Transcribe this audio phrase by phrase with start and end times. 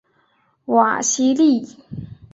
[0.65, 1.77] 瓦西利。